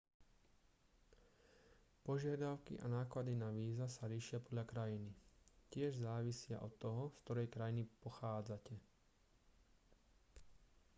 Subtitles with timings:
[2.03, 5.09] požiadavky a náklady na víza sa líšia podľa krajiny
[5.73, 8.75] tiež závisia od toho z ktorej krajiny pochádzate